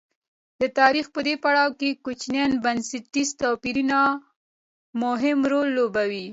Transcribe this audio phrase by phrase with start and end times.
[0.61, 3.99] د تاریخ په دې پړاو کې کوچني بنسټي توپیرونه
[5.03, 6.27] مهم رول لوبوي.